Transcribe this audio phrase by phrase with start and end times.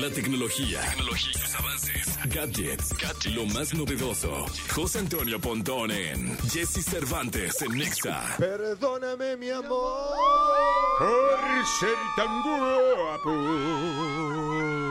[0.00, 4.46] La tecnología, tecnología, sus avances, gadgets, lo más novedoso.
[4.74, 8.22] José Antonio Pontón en Jesse Cervantes en Nexa.
[8.38, 10.14] Perdóname, mi amor.
[10.98, 13.30] Por ser tan guapo.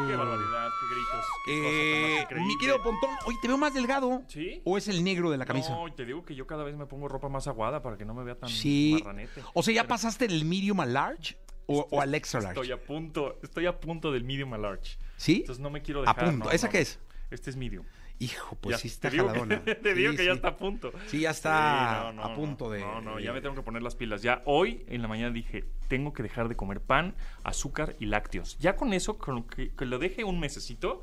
[0.08, 1.26] Qué barbaridad, qué gritos.
[1.46, 4.22] Qué cosa tan Eh, mi querido Pontón, oye, te veo más delgado.
[4.28, 4.62] ¿Sí?
[4.64, 5.72] ¿O es el negro de la camisa?
[5.72, 8.14] No, te digo que yo cada vez me pongo ropa más aguada para que no
[8.14, 9.00] me vea tan sí.
[9.02, 9.42] marranete.
[9.56, 11.36] O sea, ¿ya Pero pasaste del medium al large
[11.72, 12.60] o, o al extra large?
[12.60, 14.98] Estoy a punto, estoy a punto del medium a large.
[15.18, 15.38] ¿Sí?
[15.42, 16.26] Entonces no me quiero A dejar.
[16.32, 16.46] punto.
[16.46, 16.72] no, ¿Esa no.
[16.72, 17.00] qué es?
[17.32, 17.86] Este es medium.
[18.22, 19.64] Hijo, pues Ya, sí está te digo jaladona.
[19.64, 20.92] Que, te digo Sí, que ya está a punto.
[21.08, 22.36] Sí, ya está Sí, no, no, a no.
[22.36, 22.82] punto de...
[22.82, 24.22] No, no, ya me tengo que poner las pilas.
[24.22, 28.58] Ya hoy en la mañana dije, tengo que dejar de comer pan, azúcar y lácteos.
[28.60, 31.02] Ya con eso, con que, que lo deje un mesecito,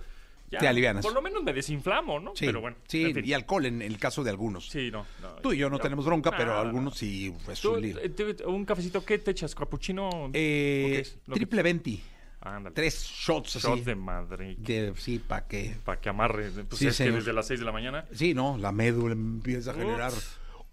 [0.50, 1.04] ya Te alivianas.
[1.04, 2.34] por lo menos me desinflamo, ¿no?
[2.36, 3.24] Sí, Pero bueno, sí en fin.
[3.26, 4.68] y alcohol en el caso de algunos.
[4.68, 5.28] Sí, no, no.
[5.36, 8.64] Tú y yo no tenemos bronca, pero algunos sí es Tú, un eh, te- un
[8.64, 9.54] cafecito, ¿qué te echas?
[9.54, 10.08] ¿Capuchino?
[10.08, 12.00] ¿O Eh, triple 20.
[12.40, 12.74] Ándale.
[12.74, 13.66] Tres shots así.
[13.66, 14.56] Shots de Madrid.
[14.58, 15.74] de- sí, para que...
[15.84, 16.50] Para que amarre.
[16.50, 18.04] Pues Sí, es que desde las 6 de la mañana.
[18.12, 20.12] Sí, no, la médula empieza a generar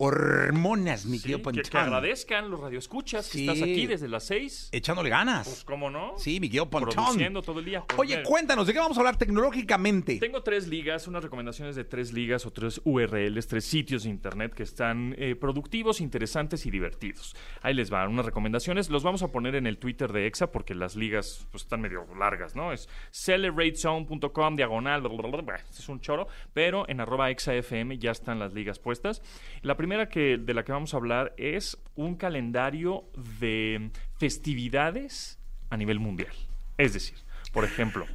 [0.07, 1.63] hormonas, mi Sí, querido que, Pontón.
[1.63, 3.45] que agradezcan los radioescuchas Sí.
[3.45, 4.69] que estás aquí desde las 6.
[4.71, 5.47] Echándole ganas.
[5.47, 6.13] Pues, ¿cómo no?
[6.17, 6.93] Sí, mi querido Pontón.
[6.93, 7.83] Produciendo todo el día.
[7.87, 10.17] Pues, Oye, cuéntanos, ¿de qué vamos a hablar tecnológicamente?
[10.17, 14.53] Tengo tres ligas, unas recomendaciones de tres ligas o tres URLs, tres sitios de internet
[14.53, 17.35] que están eh, productivos, interesantes y divertidos.
[17.61, 18.89] Ahí les van unas recomendaciones.
[18.89, 22.05] Los vamos a poner en el Twitter de EXA porque las ligas pues, están medio
[22.17, 22.73] largas, ¿no?
[22.73, 25.55] Es celebratezone.com, diagonal, bla, bla, bla, bla.
[25.69, 29.21] es un choro, pero en arroba EXAFM ya están las ligas puestas.
[29.61, 33.05] La primera que, de la que vamos a hablar es un calendario
[33.39, 36.31] de festividades a nivel mundial.
[36.77, 37.17] Es decir,
[37.51, 38.05] por ejemplo,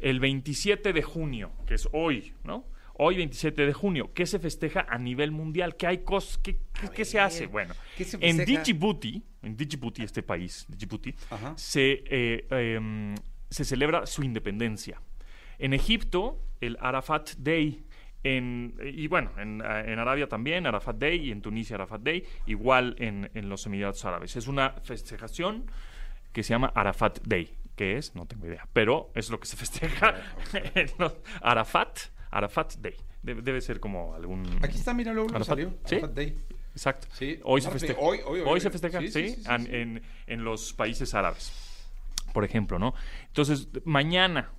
[0.00, 2.64] el 27 de junio, que es hoy, ¿no?
[2.98, 5.76] Hoy 27 de junio, ¿qué se festeja a nivel mundial?
[5.76, 6.38] ¿Qué hay cosas?
[6.38, 7.46] ¿Qué, qué- qué se hace?
[7.46, 8.36] Bueno, ¿qué se en?
[8.62, 11.14] Djibouti, en Djibouti, este país, Djibouti,
[11.56, 13.14] se, eh, em,
[13.50, 15.00] se celebra su independencia.
[15.58, 17.82] En Egipto, el Arafat Day.
[18.24, 22.96] En, y bueno, en, en Arabia también, Arafat Day, y en Tunisia, Arafat Day, igual
[22.98, 24.34] en, en los Emiratos Árabes.
[24.36, 25.70] Es una festejación
[26.32, 27.54] que se llama Arafat Day.
[27.76, 28.14] ¿Qué es?
[28.14, 28.66] No tengo idea.
[28.72, 30.14] Pero es lo que se festeja.
[30.74, 31.98] en los- Arafat,
[32.30, 32.96] Arafat Day.
[33.22, 34.44] Debe, debe ser como algún...
[34.62, 35.48] Aquí está, mira, luego lo Arafat.
[35.48, 35.74] salió.
[35.84, 35.96] ¿Sí?
[35.96, 36.36] Arafat Day.
[36.72, 37.08] Exacto.
[37.12, 37.98] Sí, hoy se festeja.
[38.00, 39.68] hoy- hoy- hoy- se festeja, sí, sí, sí, sí, sí, an- sí.
[39.72, 41.52] En, en los países árabes,
[42.34, 42.92] por ejemplo, ¿no?
[43.28, 44.50] Entonces, mañana,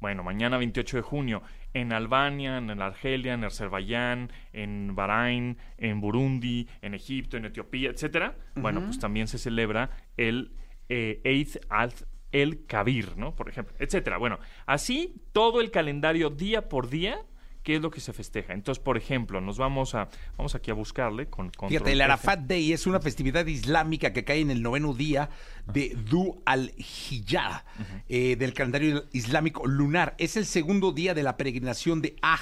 [0.00, 1.42] bueno, mañana 28 de junio,
[1.74, 8.36] en Albania, en Argelia, en Azerbaiyán, en Bahrein, en Burundi, en Egipto, en Etiopía, etcétera,
[8.54, 10.52] bueno, pues también se celebra el
[10.88, 11.92] eh, Eid al
[12.32, 13.34] el Kabir, ¿no?
[13.34, 14.18] Por ejemplo, etcétera.
[14.18, 17.20] Bueno, así todo el calendario día por día,
[17.66, 18.52] ¿qué es lo que se festeja?
[18.52, 22.00] Entonces, por ejemplo, nos vamos a vamos aquí a buscarle con control Fíjate, el.
[22.00, 25.30] Arafat Day es una festividad islámica que cae en el noveno día
[25.66, 27.64] de Du al-Hijjah,
[28.08, 30.14] eh, del calendario islámico lunar.
[30.18, 32.40] Es el segundo día de la peregrinación de Aj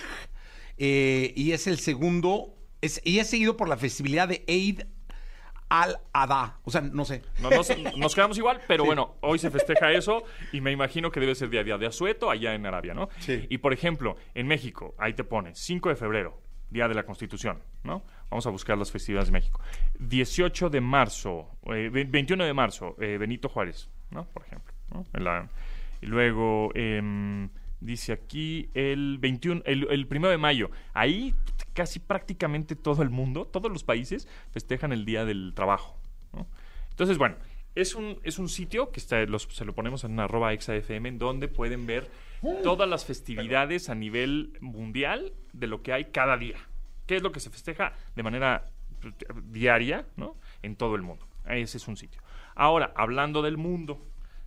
[0.77, 4.83] eh, y es el segundo, es, y es seguido por la festividad de Eid
[5.83, 6.59] al-Adha.
[6.65, 7.23] O sea, no sé.
[7.41, 11.21] No, nos, nos quedamos igual, pero bueno, hoy se festeja eso y me imagino que
[11.21, 13.09] debe ser día a día de asueto allá en Arabia, ¿no?
[13.19, 13.47] Sí.
[13.49, 16.41] Y por ejemplo, en México, ahí te pone 5 de febrero,
[16.71, 18.03] Día de la Constitución, ¿no?
[18.31, 19.61] Vamos a buscar las festividades de México.
[20.01, 24.25] 18 de marzo, eh, ve- 21 de marzo, eh, Benito Juárez, ¿no?
[24.27, 24.73] Por ejemplo.
[24.93, 25.05] ¿no?
[25.12, 25.49] En la-
[26.03, 27.49] y luego em,
[27.81, 30.71] dice aquí el 21, el, el 1 de mayo.
[30.95, 31.35] Ahí
[31.75, 35.99] casi prácticamente todo el mundo, todos los países festejan el Día del Trabajo.
[36.91, 37.37] Entonces, bueno,
[37.75, 41.19] es un, es un sitio que está, los- se lo ponemos en arroba exafm, en
[41.19, 42.09] donde pueden ver
[42.62, 46.57] todas las festividades a nivel mundial de lo que hay cada día.
[47.07, 48.71] ¿Qué es lo que se festeja de manera
[49.45, 50.37] diaria ¿no?
[50.62, 51.27] en todo el mundo?
[51.49, 52.21] Ese es un sitio.
[52.55, 54.01] Ahora, hablando del mundo,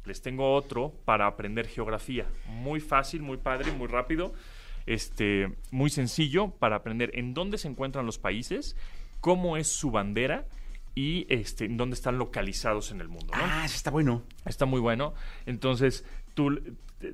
[0.06, 2.26] les tengo otro para aprender geografía.
[2.48, 4.34] Muy fácil, muy padre, muy rápido,
[4.88, 8.76] este, muy sencillo para aprender en dónde se encuentran los países,
[9.22, 10.46] cómo es su bandera
[10.96, 13.28] y este, en dónde están localizados en el mundo.
[13.36, 13.40] ¿no?
[13.44, 14.24] Ah, eso está bueno.
[14.46, 15.14] Está muy bueno.
[15.46, 16.04] Entonces,
[16.34, 16.60] tú,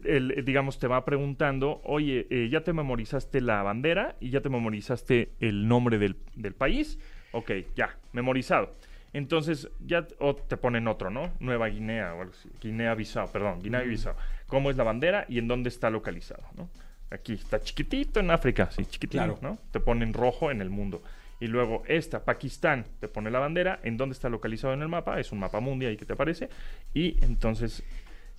[0.05, 4.47] el- digamos, te va preguntando, oye, eh, ya te memorizaste la bandera y ya te
[4.49, 6.97] memorizaste el nombre del, del país.
[7.33, 8.73] Ok, ya, memorizado.
[9.11, 11.31] Entonces, ya o te ponen otro, ¿no?
[11.39, 12.49] Nueva Guinea o algo así.
[12.61, 14.15] Guinea-Bissau, perdón, Guinea-Bissau.
[14.47, 16.69] ¿Cómo es la bandera y en dónde está localizado, ¿no?
[17.13, 19.37] Aquí está chiquitito en África, sí, chiquitito, Claro.
[19.41, 19.57] ¿no?
[19.71, 21.01] Te ponen rojo en el mundo.
[21.39, 25.19] Y luego esta, Pakistán, te pone la bandera, en dónde está localizado en el mapa,
[25.19, 26.49] es un mapa mundial ahí que te aparece.
[26.93, 27.83] Y entonces,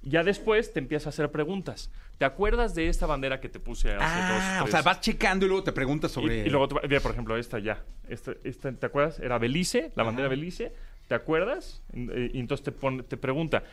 [0.03, 1.91] ya después te empiezas a hacer preguntas.
[2.19, 5.45] ¿Te acuerdas de esta bandera que te puse hace Ah, dos, o sea, vas checando
[5.45, 6.47] y luego te preguntas sobre...
[6.47, 7.83] Y, luego, te- por ejemplo, esta ya.
[8.09, 9.19] Esta, esta, ¿Te acuerdas?
[9.21, 10.73] Era Belice, la bandera Belice.
[11.09, 11.83] ¿Te acuerdas?
[11.93, 13.65] Y, entonces te, pone- te pregunta,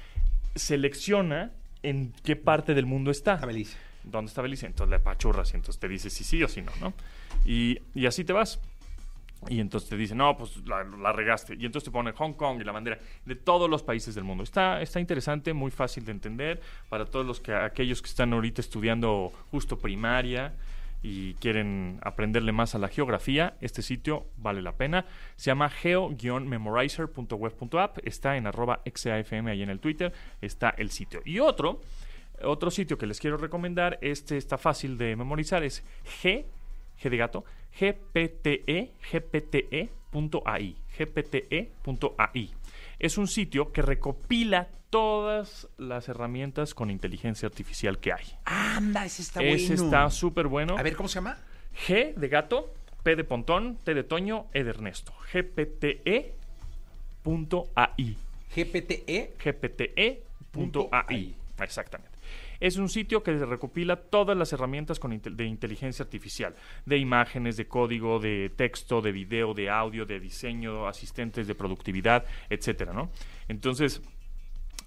[0.55, 1.51] selecciona
[1.83, 3.35] en qué parte del mundo está.
[3.35, 3.77] Está Belice.
[4.03, 4.65] ¿Dónde está Belice?
[4.65, 6.93] Entonces le apachurras y entonces te dice si sí o si no, ¿no?
[7.45, 8.59] Y, y así te vas.
[9.49, 11.55] Y entonces te dice, no, pues la, regaste.
[11.55, 14.43] Y entonces te pone Hong Kong y la bandera de todos los países del mundo.
[14.43, 18.61] Está, está interesante, muy fácil de entender para todos los que, aquellos que están ahorita
[18.61, 20.53] estudiando justo primaria
[21.01, 25.05] y quieren aprenderle más a la geografía, este sitio vale la pena.
[25.35, 27.97] Se llama geo-memorizer.web.app.
[28.03, 30.13] Está en arroba XAFM ahí en el Twitter.
[30.39, 31.23] Está el sitio.
[31.25, 31.81] Y otro,
[32.43, 35.83] otro sitio que les quiero recomendar, este está fácil de memorizar, es
[36.23, 36.45] G,
[37.01, 37.45] G de gato,
[37.79, 42.51] gpte, gpte.ai, gpte.ai.
[42.99, 48.25] Es un sitio que recopila todas las herramientas con inteligencia artificial que hay.
[48.45, 49.83] Anda, ese está Ese bueno.
[49.85, 50.77] está súper bueno.
[50.77, 51.37] A ver, ¿cómo se llama?
[51.87, 52.73] G de gato,
[53.03, 55.13] P de pontón, T de toño, E de Ernesto.
[55.31, 56.43] gpte.ai.
[58.53, 59.33] GPTE.
[59.41, 61.35] gpte.ai.
[61.61, 62.10] Exactamente.
[62.61, 66.55] Es un sitio que recopila todas las herramientas de inteligencia artificial,
[66.85, 72.23] de imágenes, de código, de texto, de video, de audio, de diseño, asistentes de productividad,
[72.49, 73.09] etcétera, ¿no?
[73.47, 74.03] Entonces,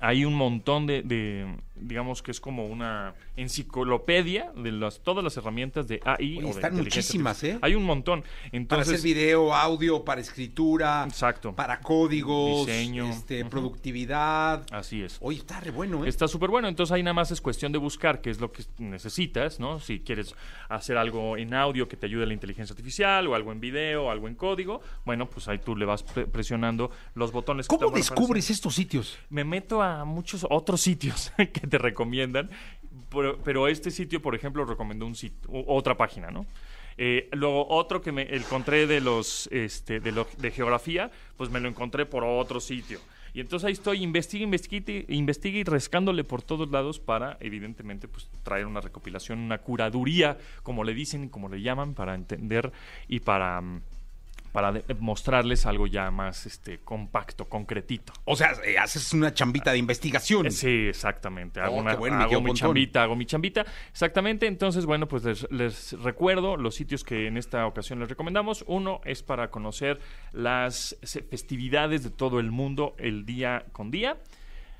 [0.04, 1.46] hay un montón de, de,
[1.76, 6.38] digamos que es como una enciclopedia de las, todas las herramientas de AI.
[6.38, 7.42] Oye, o de están muchísimas.
[7.44, 7.58] ¿eh?
[7.62, 8.20] Hay un montón.
[8.22, 11.04] Para Entonces, hacer video, audio, para escritura.
[11.08, 11.54] Exacto.
[11.54, 12.66] Para códigos.
[12.66, 13.08] Diseño.
[13.08, 14.66] Este, productividad.
[14.72, 15.18] así es.
[15.20, 16.08] Oye, está re bueno, ¿eh?
[16.08, 18.62] Está súper bueno, entonces ahí nada más es cuestión de buscar qué es lo que
[18.78, 19.80] necesitas, ¿no?
[19.80, 20.34] Si quieres
[20.68, 24.04] hacer algo en audio que te ayude a la inteligencia artificial, o algo en video,
[24.04, 27.66] o algo en código, bueno, pues ahí tú le vas pre- presionando los botones.
[27.66, 28.16] que ¿Cómo te a aparecer.
[28.16, 29.18] descubres estos sitios?
[29.30, 32.50] me meto a muchos otros sitios que te recomiendan,
[33.10, 36.46] pero, pero este sitio, por ejemplo, recomendó un sitio, otra página, ¿no?
[36.96, 41.60] Eh, luego otro que me encontré de los este, de, lo- de geografía, pues me
[41.60, 42.98] lo encontré por otro sitio.
[43.32, 48.30] Y entonces ahí estoy, investigue, investigue, investigue y rescándole por todos lados para, evidentemente, pues
[48.44, 52.70] traer una recopilación, una curaduría, como le dicen y como le llaman, para entender
[53.08, 53.80] y para, mm,
[54.54, 58.12] para de- mostrarles algo ya más este, compacto, concretito.
[58.24, 60.48] O sea, eh, haces una chambita de investigación.
[60.52, 61.60] Sí, exactamente.
[61.60, 63.66] Hago, Oh, una- bueno, hago querido mi chambita, hago mi chambita.
[63.90, 64.46] Exactamente.
[64.46, 68.64] Entonces, bueno, pues les, les recuerdo los sitios que en esta ocasión les recomendamos.
[68.68, 69.98] Uno es para conocer
[70.32, 70.96] las
[71.30, 74.18] festividades de todo el mundo el día con día.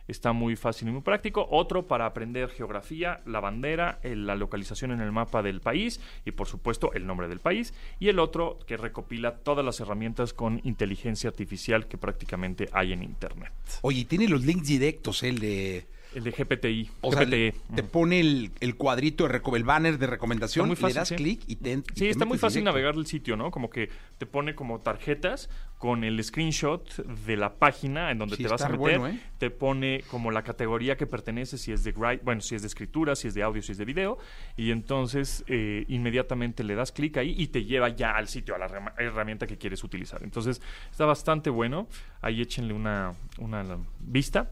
[0.07, 1.47] Está muy fácil y muy práctico.
[1.51, 6.47] Otro para aprender geografía, la bandera, la localización en el mapa del país y por
[6.47, 7.75] supuesto el nombre del país.
[7.99, 13.03] Y el otro que recopila todas las herramientas con inteligencia artificial que prácticamente hay en
[13.03, 13.53] Internet.
[13.83, 15.87] Oye, tiene los links directos, el de...
[16.15, 16.91] El de GPTI.
[17.01, 17.55] O sea, GPTE.
[17.75, 21.17] te pone el, el cuadrito, de reco- el banner de recomendación, le das sí.
[21.17, 22.73] clic y te y Sí, te está muy fácil directo.
[22.79, 23.51] navegar el sitio, ¿no?
[23.51, 23.89] Como que
[24.19, 26.97] te pone como tarjetas con el screenshot
[27.27, 28.79] de la página en donde Sí, te vas a meter.
[28.79, 29.21] bueno, ¿eh?
[29.39, 33.17] Te pone como la categoría que pertenece, si es de bueno, si es de escritura,
[33.17, 34.17] si es de audio, si es de video.
[34.57, 38.59] Y entonces eh, inmediatamente le das clic ahí y te lleva ya al sitio, a
[38.59, 38.67] la
[38.99, 40.23] herramienta que quieres utilizar.
[40.23, 41.87] Entonces está bastante bueno.
[42.23, 43.65] Ahí échenle una, una
[44.01, 44.51] vista.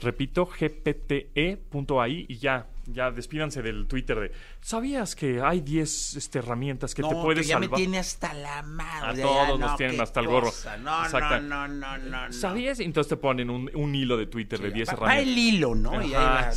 [0.00, 4.30] Repito, gpte.ai y ya, ya despídanse del Twitter de
[4.60, 7.70] ¿Sabías que hay 10 este, herramientas que no, te puedes que ya salvar?
[7.70, 9.08] me tiene hasta la madre.
[9.08, 10.52] A ya, todos no, nos tienen hasta el gorro.
[10.82, 12.32] No, Exacta- no, no, no, no.
[12.32, 12.78] ¿Sabías?
[12.80, 15.32] Entonces te ponen un, un hilo de Twitter de 10 Pa- pa herramientas.
[15.32, 15.92] el hilo, ¿no?
[16.02, 16.50] Y ahí va.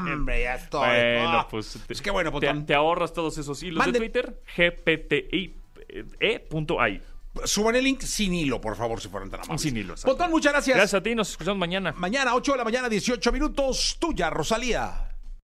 [0.00, 0.88] No, hombre, ya estoy.
[0.88, 2.64] Bueno, pues, te, pues qué bueno, te, Botón.
[2.66, 4.40] te ahorras todos esos hilos Mande- de Twitter.
[6.20, 7.00] gpti.ai.
[7.44, 9.62] Suban el link sin hilo, por favor, si fueran tan amables.
[9.62, 9.94] Sin hilo.
[10.04, 10.76] Botón, muchas gracias.
[10.76, 11.92] Gracias a ti, nos escuchamos mañana.
[11.96, 13.96] Mañana, 8 de la mañana, 18 minutos.
[14.00, 15.09] Tuya, Rosalía.